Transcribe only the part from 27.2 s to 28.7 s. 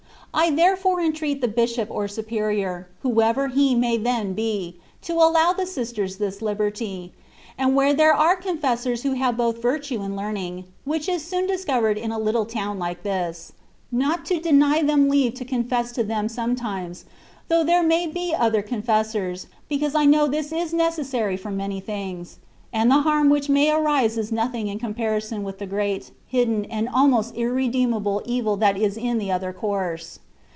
irremediable evil